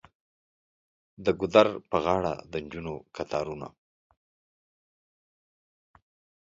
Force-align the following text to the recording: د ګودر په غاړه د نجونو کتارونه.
د 1.25 1.27
ګودر 1.39 1.67
په 1.89 1.97
غاړه 2.03 2.33
د 2.51 2.53
نجونو 2.63 2.93
کتارونه. 3.15 3.67